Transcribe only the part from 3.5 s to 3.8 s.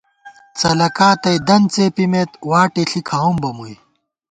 مُوئی